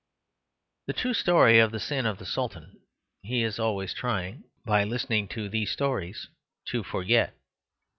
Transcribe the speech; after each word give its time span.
The 0.87 0.93
true 0.93 1.13
story 1.13 1.59
of 1.59 1.69
the 1.69 1.79
sin 1.79 2.07
of 2.07 2.17
the 2.17 2.25
Sultan 2.25 2.79
he 3.21 3.43
is 3.43 3.59
always 3.59 3.93
trying, 3.93 4.45
by 4.65 4.83
listening 4.83 5.27
to 5.27 5.47
these 5.47 5.69
stories, 5.69 6.27
to 6.69 6.81
forget. 6.83 7.35